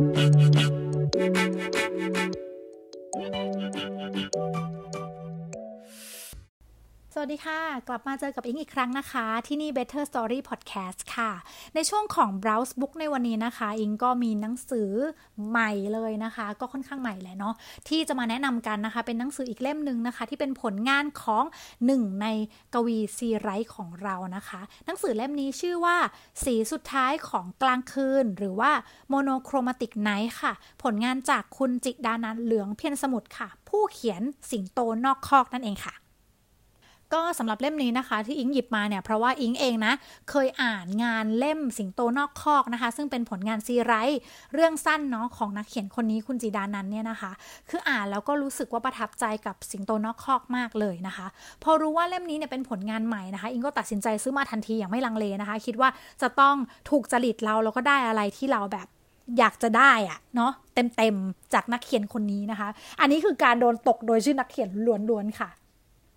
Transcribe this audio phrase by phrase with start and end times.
[0.00, 0.34] Thank
[4.34, 4.69] you.
[7.20, 11.30] วัสดีค่ะ กลับมาเจอกับอิงอีกครั้งนะคะ ที่นี่ Better Story Podcast ค่ะ
[11.74, 14.90] ในช่วงของ Browse Book ในวันนี้นะคะ อิงก็มีหนังสือ
[15.48, 17.54] ใหม่เลยนะคะ ก็ค่อนข้างใหม่แหละเนาะ
[17.88, 21.44] ที่จะมาแนะนำกันนะคะ เป็นหนังสืออีกเล่มหนึ่งนะคะ ที่เป็นผลงานของ
[21.86, 22.26] หนึ่งใน
[22.74, 25.96] กวีซีไรต์ของเรานะคะ หนังสือเล่มนี้ชื่อว่า
[26.44, 28.72] สีสุดท้ายของกลางคืน หรือว่า
[29.12, 30.52] Monochromatic Night ค่ะ
[30.82, 35.94] ผลงานจากคุณจิดานันเหลืองเพียรสมุทรค่ะ ผู้เขียนสิงโตนอกคอกนั่นเองค่ะ
[37.14, 39.92] ก็สำหรับเล่มนี้นะคะ ที่อิงหยิบมาเนี่ยเพราะว่าอิงเองนะ
[40.30, 44.20] เคยอ่านงานเล่มสิงโตนอกคอกนะคะ ซึ่งเป็นผลงานซีไรต์
[44.54, 47.32] เรื่องสั้นเนาะของนักเขียนคนนี้คุณจีดานันเนี่ยนะคะ
[47.68, 51.26] คืออ่านแล้วก็รู้สึกว่าประทับใจกับสิงโตนอกคอกมากเลยนะคะ
[51.62, 55.88] พอรู้ว่าเล่มนี้เนี่ยเป็นผลงานใหม่นะคะ อิงก็ตัดสินใจซื้อมาทันทีอย่างไม่ลังเลนะคะ คิดว่า
[56.22, 56.56] จะต้อง
[56.90, 58.88] ถูกจริตเราแล้วก็ได้อะไรที่เราแบบ
[59.38, 62.68] อยากจะได้อะเนาะเต็มๆจากนักเขียนคนนี้นะคะ
[63.00, 64.70] อันนี้คือการโดนตกโดยชื่อนักเขียน
[65.08, 65.50] ล้วนๆค่ะ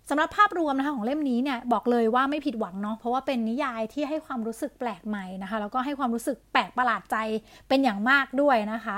[0.08, 7.16] สำหรับภาพรวมนะคะของเล่มนี้เนี่ยบอกเลยว่าไม่ผิดหวังเนาะเพราะว่าเป็นนิยายที่ให้ความรู้สึกแปลกใหม่นะคะแล้วก็ให้ความรู้สึกแปลกประหลาดใจ
[7.68, 8.96] เป็นอย่างมากด้วยนะคะ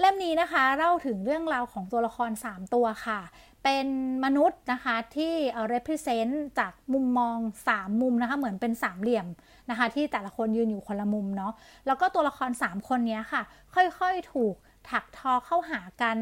[0.00, 3.20] เล่มนี้นะคะเล่าถึงเรื่องราวของตัวละคร 3 ตัวค่ะ
[3.64, 3.86] เป็น
[4.24, 5.32] มนุษย์นะคะที่
[5.72, 7.36] represent จากมุมมอง
[7.70, 9.26] 3 มุมนะคะเหมือนเป็นสามเหลี่ยม
[9.70, 11.52] นะคะที่แต่ละคนยืนอยู่คนละมุมเนาะ
[11.86, 13.42] แล้วก็ตัวละคร 3 คนนี้ค่ะ
[13.74, 14.54] ค่อยๆถูก
[14.90, 16.16] ถักทอเข้าหากัน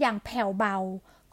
[0.00, 0.76] อย่างแผ่วเบา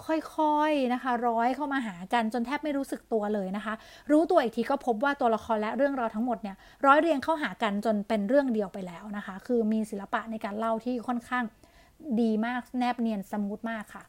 [0.08, 3.73] ค่อยๆนะคะ ร้อยเข้ามาหากันจนแทบไม่รู้สึกตัวเลยนะคะ
[4.11, 6.55] รู้ตัวอีกทีก็พบว่าตัวละครและเรื่องราวทั้งหมดเนี่ย
[6.86, 11.44] ร้อยเรียงเข้าหากันจนเป็นเรื่องเดียวไปแล้วนะคะ คือมีศิลปะในการเล่าที่ค่อนข้าง
[12.22, 14.03] ดีมากแนบเนียนสมูทมากค่ะ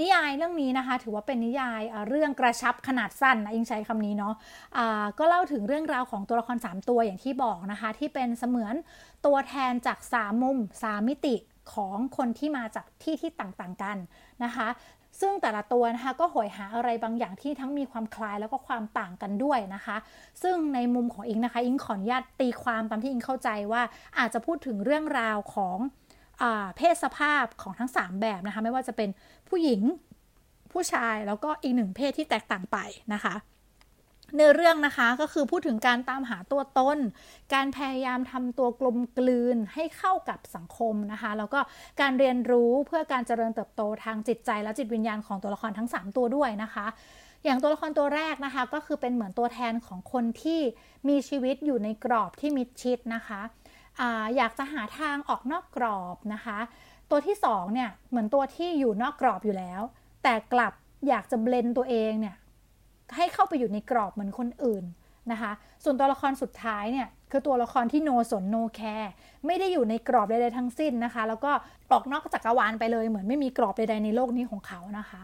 [0.00, 8.74] นิยายเรื่องนี้นะคะ ถือว่าเป็นนิยายเรื่องกระชับขนาดสั้นนะยิงใช้คำนี้เนาะะก็เล่าถึงเรื่องราวของตัวละคร 3 ตัวอย่างที่บอกนะคะ ที่เป็นเสมือน
[9.26, 11.36] ตัวแทนจาก 3 มุม 3 มิติ
[11.74, 13.96] ของคนที่มาจากที่ที่ต่างๆกัน
[14.44, 14.68] นะคะ
[15.20, 19.96] ซึ่งแต่ละตัวนะคะก็หอยหาอะไรบางอย่างที่ทั้งมีความคล้ายแล้วก็ความต่างกันด้วยนะคะ
[20.42, 23.82] ซึ่งในมุมของอิงนะคะอิงขออนุญาตตีความตามที่อิงเข้าใจว่า
[24.18, 25.78] อาจจะพูดถึงเรื่องราวของ
[26.42, 26.44] อ
[26.76, 29.08] เพศสภาพของทั้ง 3 แบบนะคะ ไม่ว่าจะเป็น
[29.48, 29.80] ผู้หญิง
[30.72, 32.78] ผู้ชายแล้วก็อีกหนึ่งเพศที่แตกต่างไป
[33.14, 33.34] นะคะ
[34.34, 36.98] เนื้อเรื่องนะคะก็คือพูดถึงการตามหาตัวตน
[37.54, 41.60] การพยายามทำตัวกลมกลืนให้เข้ากับสังคมนะคะ แล้วก็
[42.00, 46.86] การเรียนรู้เพื่อการเจริญเติบโตทางจิตใจและจิตวิญญาณของตัวละครทั้ง 3 ตัวด้วยนะคะ
[47.44, 50.60] อย่างตัวละครตัวแรกนะคะ ก็คือเป็นเหมือนตัวแทนของคนที่
[51.08, 53.40] มีชีวิตอยู่ในกรอบที่มิดชิดนะคะ
[54.00, 54.02] อ
[54.36, 56.58] อยากจะหาทางออกนอกกรอบนะคะ
[57.10, 59.82] ตัวที่2เนี่ยเหมือนตัวที่อยู่นอกกรอบอยู่แล้ว
[60.22, 60.72] แต่กลับ
[61.08, 62.36] อยากจะเบลนตัวเองเนี่ย
[63.16, 64.84] ให้เข้าไปอยู่ในกรอบเหมือนคนอื่น
[65.32, 65.52] นะคะ
[65.84, 69.12] ส่วนตัวละครสุดท้ายเนี่ยคือตัวละครที่โนสนโนแคร์
[69.46, 71.52] ไม่ได้อยู่ในกรอบใดๆทั้งสิ้นนะคะ แล้วก็
[71.92, 75.22] ออกนอกจักรวาลไปเลย เหมือนไม่มีกรอบใดๆในโลกนี้ของเขานะคะ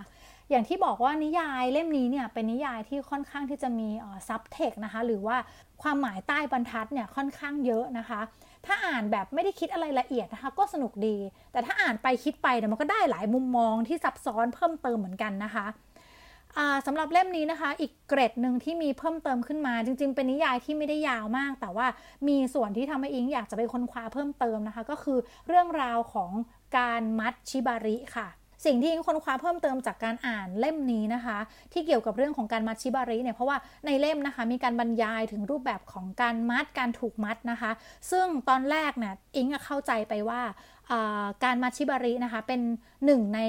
[0.50, 3.88] อย่างที่บอกว่านิยายเล่มนี้เนี่ยเป็นนิยายที่ค่อนข้างที่จะมี
[4.28, 5.36] ซับเทคนะคะ หรือว่า
[5.82, 8.20] ความหมายใต้บรรทัดเนี่ยค่อนข้างเยอะนะคะ
[8.66, 11.16] ถ้าอ่านแบบไม่ได้คิดอะไรละเอียดนะคะ ก็สนุกดี
[11.52, 15.66] แต่ถ้าอ่านไปคิดไปเนี่ยมันก็ได้หลายมุมมองที่ซับซ้อนเพิ่มเติมเหมือนกันนะคะ
[16.86, 21.86] สำหรับเล่มนี้นะคะ อีกเกรดหนึ่งที่มีเพิ่มเติมขึ้นมา จริง ๆ เป็นนิยายที่ไม่ได้ยาวมาก แต่ว่า
[22.28, 25.18] มีส่วนที่ทำให้อิงอยากจะไปค้นคว้าเพิ่มเติมนะคะ ก็คือ
[25.48, 26.30] เรื่องราวของ
[26.78, 28.28] การมัดชิบาริค่ะ
[28.66, 31.38] สิ่งที่อิงค้นคว้าเพิ่มเติมจากการอ่านเล่มนี้นะคะ
[31.72, 37.70] ที่เกี่ยวกับเรื่องของการมัดชิบาริเนี่ยเพราะว่าในเล่มนะคะ มีการบรรยายถึงรูปแบบของการมัดการถูกมัดนะคะ
[38.10, 40.40] ซึ่งตอนแรกเนี่ยอิงเข้าใจไปว่า
[41.44, 42.60] การมัดชิบารินะคะ เป็น
[43.04, 43.40] หนึ่งใน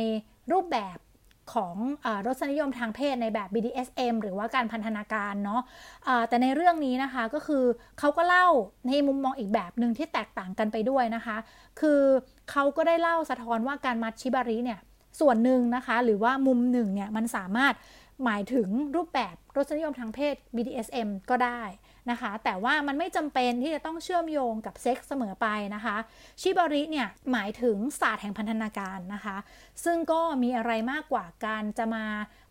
[0.52, 0.98] รูปแบบ
[1.54, 7.64] ของอรสนิยมทางเพศในแบบ BDSM หรือว่าการพันธนาการเนาะะแต่ในเรื่องนี้นะคะก็คือ
[8.00, 8.48] เขาก็เล่า
[8.88, 11.38] ในมุมมองอีกแบบหนึ่งที่แตกต่างกันไปด้วยนะคะ
[11.80, 12.02] คือ
[12.52, 14.80] เขาก็ได้เล่าสะท้อนว่าการมัดชิบาริเนี่ย
[15.20, 17.74] ส่วนหนึ่งนะคะ หรือว่ามุมหนึ่งเนี่ยมันสามารถ
[18.26, 21.62] หมายถึงรูปแบบรสนิยมทางเพศ BDSM ก็ได้
[22.12, 25.96] นะคะ แต่ว่ามันไม่จำเป็นที่จะต้องเชื่อมโยงกับเซ็กส์เสมอไปนะคะ
[26.42, 29.38] ชิบาริเนี่ยหมายถึงศาสตร์แห่งพันธนาการนะคะ
[29.84, 32.06] ซึ่งก็มีอะไรมากกว่าการจะมา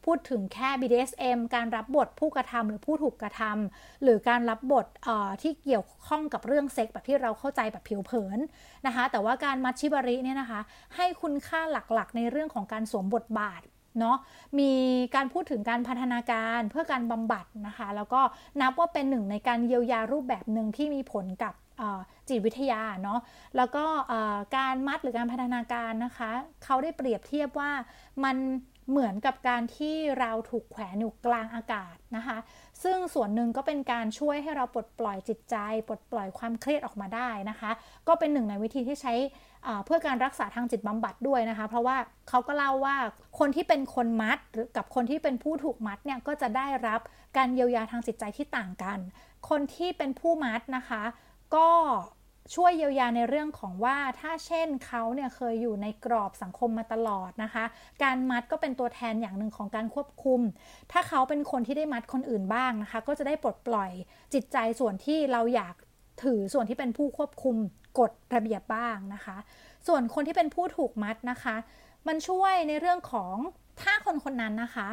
[0.05, 4.87] พูดถึงแค่ BDSM การรับบทผู้กระทำหรือผู้ถูกกระทำหรือการรับบท
[5.43, 8.39] ที่เกี่ยวข้องกับเรื่องเซ็กแบบที่เราเข้าใจแบบผิวเผิน
[8.87, 10.61] นะคะ แต่ว่าการมัชชิบาริเนี่ยนะคะ
[10.97, 13.63] ให้คุณค่าหลักๆ ในเรื่องของการสวมบทบาท
[13.99, 14.17] เนาะ
[14.59, 14.71] มี
[15.15, 18.21] การพูดถึงการพัฒนาการเพื่อการบำบัดนะคะ แล้วก็
[18.61, 21.55] นับว่าเป็นหนึ่งในการเยียวยารูปแบบหนึ่งที่มีผลกับ
[22.29, 23.21] จิตวิทยาเนาะ
[23.57, 23.85] แล้วก็
[24.57, 26.31] การมัดหรือการพัฒนาการนะคะ
[26.65, 27.71] เขาได้เปรียบเทียบว่า
[28.25, 28.37] มัน
[28.91, 32.39] เหมือนกับการที่เราถูกแขวนอยู่กลางอากาศนะคะ
[32.83, 35.57] ซึ่งส่วนหนึ่งก็เป็นการช่วยให้เราปลดปล่อยจิตใจ
[35.89, 37.71] ปลดปล่อยความเครียดออกมาได้นะคะ
[38.09, 39.15] ก็เป็นหนึ่งในวิธีที่ใช้
[39.85, 41.97] เพื่อการรักษาทางจิตบำบัดด้วยนะคะ เพราะว่า
[42.29, 42.97] เขาก็เล่าว่า
[43.39, 47.01] คนที่เป็นคนมัดหรือกับคนที่เป็นผู้ถูกมัดเนี่ยก็จะได้รับ
[47.37, 48.99] การเยียวยาทางจิตใจที่ต่างกัน
[49.49, 51.03] คนที่เป็นผู้มัดนะคะ
[51.55, 51.69] ก็
[52.55, 57.65] ช่วยเยียวยาในเรื่องของว่าถ้าเช่นเขาเนี่ยเคยอยู่ในกรอบสังคมมาตลอดนะคะ
[58.03, 60.41] การมัดก็เป็นตัวแทนอย่างหนึ่งของการควบคุม
[60.93, 63.91] ถ้าเขาเป็นคนที่ได้มัดคนอื่นบ้างนะคะ ก็จะได้ปลดปล่อย
[64.35, 65.75] จิตใจส่วนที่เราอยาก
[66.25, 67.57] ถือส่วนที่เป็นผู้ควบคุม
[67.99, 69.37] กฎระเบียบบ้างนะคะ
[69.87, 71.57] ส่วนคนที่เป็นผู้ถูกมัดนะคะ
[72.07, 73.35] มันช่วยในเรื่องของ
[73.83, 74.89] ถ้าคนคนนั้นนะคะ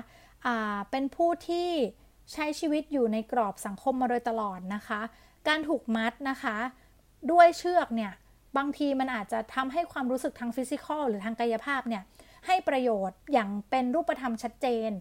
[0.92, 1.70] เป็นผู้ที่
[2.34, 5.02] ใช้ชีวิตอยู่ในกรอบสังคมมาโดยตลอดนะคะ
[5.48, 6.58] การถูกมัดนะคะ
[7.32, 8.14] ด้วยเชือกเนี่ย
[8.58, 12.04] บางทีมันอาจจะทำให้ความรู้สึกทางฟิสิกอลหรือทางกายภาพเนี่ย
[12.48, 14.92] ให้ประโยชน์อย่างเป็นรูปธรรมชัดเจน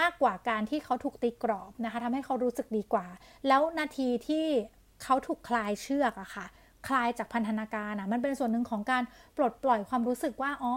[0.00, 3.06] มากกว่าการที่เขาถูกตีกรอบนะคะทำให้เขารู้สึกดีกว่า
[3.48, 4.46] แล้วนาทีที่
[5.02, 6.46] เขาถูกคลายเชือกอะค่ะ
[6.88, 9.02] คลายจากพันธนาการอะมันเป็นส่วนหนึ่งของการ
[9.36, 10.72] ปลดปล่อยความรู้สึกว่าอ๋อ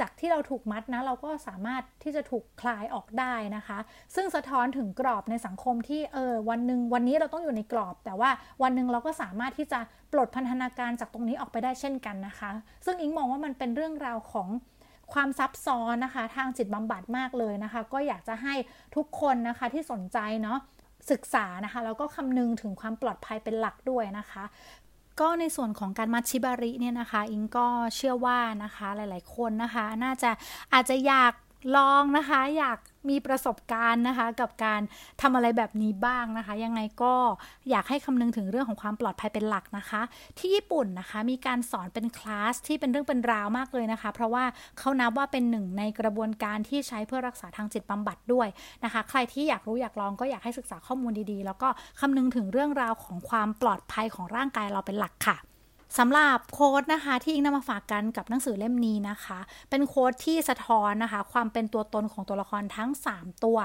[0.00, 3.78] จากที่เราถูกมัดนะเราก็สามารถที่จะถูกคลายออกได้นะคะ
[4.14, 8.30] ซึ่งสะท้อนถึงกรอบในสังคมที่เออวันหนึ่งวันนี้เราต้องอยู่ในกรอบ แต่ว่า
[8.62, 9.80] วันหนึ่งเราก็สามารถที่จะ
[10.12, 12.50] ปลดพันธนาการจากตรงนี้ออกไปได้เช่นกันนะคะ
[12.84, 14.48] ซึ่งอิงมองว่ามันเป็นเรื่องราวของ
[15.12, 18.54] ความซับซ้อนนะคะ ทางจิตบำบัดมากเลยนะคะ ก็อยากจะให้
[18.96, 20.58] ทุกคนนะคะที่สนใจเนาะ
[21.10, 24.44] ศึกษานะคะแล้วก็คำนึงถึงความปลอดภัยเป็นหลักด้วยนะคะ
[25.20, 30.30] ก็ในส่วนของการมัชชิบาริเนี่ยนะคะ อิงก็เชื่อว่านะคะหลาย ๆ คนนะคะ น่าจะ
[30.72, 31.32] อาจจะอยาก
[31.76, 32.78] ลองนะคะ อยาก
[33.10, 34.80] มีประสบการณ์นะคะ กับการ
[35.22, 37.14] ทำอะไรแบบนี้บ้างนะคะ ยังไงก็
[37.70, 40.02] อยากให้คำนึงถึงเรื่องของความปลอดภัยเป็นหลักนะคะ
[40.38, 44.44] ที่ญี่ปุ่นนะคะ มีการสอนเป็นคลาสที่เป็นเรื่องเป็นราวมากเลยนะคะ เพราะว่า
[44.78, 48.48] เขานับว่าเป็นหนึ่งในกระบวนการที่ใช้เพื่อรักษาทางจิตบำบัดด้วย
[48.84, 51.68] นะคะ ใครที่อยากรู้อยากลองก็อยากให้ศึกษาข้อมูลดีๆ แล้วก็
[52.00, 55.38] คำนึงถึงเรื่องราวของความปลอดภัยของร่างกายเราเป็นหลักค่ะ
[55.98, 59.38] สำหรับโค้ดนะคะที่อิงนำมาฝากกันกับหนังสือเล่มนี้นะคะ
[59.70, 63.58] เป็นโค้ดที่สะท้อนนะคะ ความเป็นตัวตนของตัวละครทั้ง 3 ตัว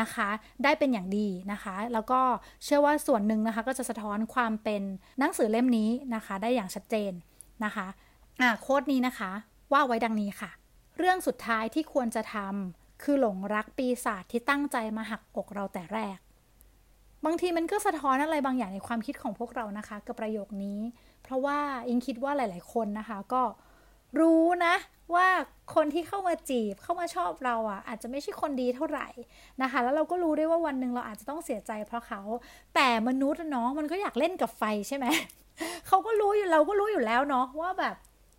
[0.00, 0.28] นะคะ
[0.64, 2.20] ได้เป็นอย่างดีนะคะ แล้วก็
[2.64, 4.82] เชื่อว่าส่วนหนึ่งนะคะ ก็จะสะท้อนความเป็น
[5.18, 7.12] หนังสือเล่มนี้นะคะ ได้อย่างชัดเจน
[7.64, 7.86] นะคะ
[8.40, 9.30] อ่าโค้ดนี้นะคะ
[9.72, 10.50] ว่าไว้ดังนี้ค่ะ
[10.98, 16.18] เรื่องสุดท้ายที่ควรจะทำคือหลงรักปีศาจที่ตั้งใจมาหักอกเราแต่แรก
[17.26, 20.78] บางทีมันก็สะท้อนอะไรบางอย่างในความคิดของพวกเรานะคะ กับประโยคนี้
[21.22, 23.42] เพราะว่าอิงคิดว่าหลาย ๆ คนนะคะก็
[24.20, 24.74] รู้นะ
[25.14, 25.26] ว่า
[25.74, 29.08] คนที่เข้ามาจีบเข้ามาชอบเราอะ่ะ อาจจะไม่ใช่คนดีเท่าไหร่
[29.62, 32.20] นะคะ แล้วเราก็รู้ได้ว่าวันหนึ่งเราอาจจะต้องเสียใจเพราะเขา
[32.74, 35.06] แต่มนุษย์เนาะมันก็อยากเล่นกับไฟใช่ไหม
[35.88, 37.96] เขาก็รู้อยู่เราก็รู้อยู่แล้วเนาะว่าแบบ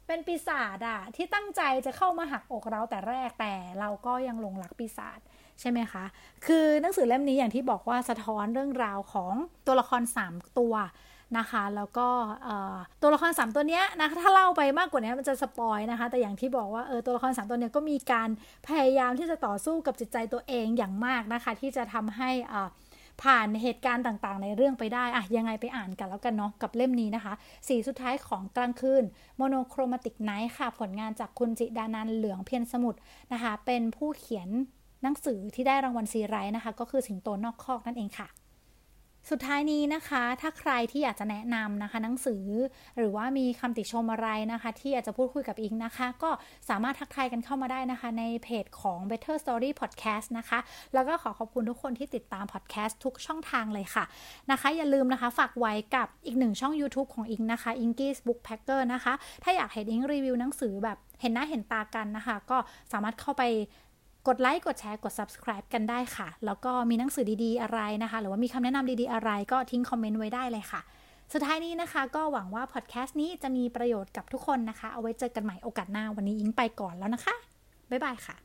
[0.10, 5.20] เป็นปีศาจอะที่ตั้งใจจะเข้ามาหักอกเราแต่แรกแต่เราก็ยังหลงรักปีศาจ
[5.60, 6.04] ใช่ไหมคะ
[6.46, 9.34] คือหนังสือเล่มนี้อย่างที่บอกว่าสะท้อนเรื่องราวของ
[9.68, 10.74] ตัวละคร 3 ตัว
[11.38, 12.08] นะคะ แล้วก็
[13.02, 18.30] ตัวละคร 3 ตัวเนี้ยนะถ้าเล่าไปมากกว่านี้มันจะสปอยนะคะ แต่อย่างที่บอกว่าเออตัวละคร 3 ตัวเนี้ยก็มีการ
[18.68, 22.62] พยายามที่จะต่อสู้กับจิตใจตัวเองอย่างมากนะคะ ที่จะทำให้อ่
[23.24, 27.34] ผ่านเหตุการณ์ต่างๆ ในเรื่องไปได้อะยังไงไปอ่านกันแล้วกันเนาะกับเล่มนี้นะคะ
[27.68, 29.04] สีสุดท้ายของกลางคืน
[29.38, 33.00] Monochromatic Night ค่ะ ผลงานจากคุณจิดานันท์ เหลืองเพียรสมุทร
[33.34, 34.50] นะคะ เป็นผู้เขียน
[35.04, 38.28] หนังสือที่ได้รางวัลซีไรต์นะคะ ก็คือสิงโตนอกคอกนั่นเองค่ะ
[39.30, 42.46] สุดท้ายนี้นะคะ ถ้าใครที่อยากจะแนะนำนะคะ หนังสือ
[42.98, 46.30] หรือว่ามีคำติชมอะไรนะคะ ที่อยากจะพูดคุยกับอิงนะคะ ก็
[46.70, 50.60] สามารถทักทายกันเข้ามาได้นะคะ ในเพจของ Better Story Podcast นะคะ
[50.94, 54.04] แล้วก็ขอขอบคุณทุกคนที่ติดตามพอดแคสต์ทุกช่องทางเลยค่ะ
[54.52, 62.58] นะคะ อย่าลืมนะคะ ฝากไว้กับอีกหนึ่งช่อง YouTube ของอิงนะคะ i n k i s Book Packer นะคะ ถ้าอยากเห็นอิงรีวิวหนังสือแบบเห็นหน้าเห็นตากันนะคะ ก็
[62.92, 63.44] สามารถเข้าไป
[64.28, 70.82] กดไลค์กดแชร์กด subscribe กันได้ค่ะ แล้วก็มีหนังสือดีๆอะไรนะคะ หรือว่ามีคำแนะนำดีๆอะไรก็ทิ้งคอมเมนต์ไว้ได้เลยค่ะ
[71.34, 77.36] สุดท้ายนี้นะคะ ก็หวังว่าพอดแคสต์นี้จะมีประโยชน์กับทุกคนนะคะ เอาไว้เจอกันใหม่โอกาสหน้าวันนี้อิงไปก่อนแล้วนะคะ
[77.90, 78.36] บ๊ายบายค่ะ